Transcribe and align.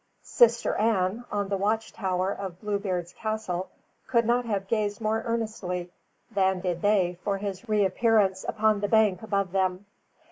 "Sister 0.23 0.73
Ann" 0.77 1.25
on 1.31 1.49
the 1.49 1.57
watch 1.57 1.93
tower 1.93 2.31
of 2.31 2.59
Bluebeard's 2.59 3.13
castle 3.13 3.69
could 4.07 4.25
not 4.25 4.45
have 4.45 4.67
gazed 4.67 4.99
more 4.99 5.21
earnestly 5.27 5.91
than 6.31 6.59
did 6.59 6.81
they 6.81 7.19
for 7.23 7.37
his 7.37 7.69
reappearance 7.69 8.43
upon 8.47 8.79
the 8.79 8.89
bank 8.89 9.21
above 9.21 9.51
them. 9.51 9.85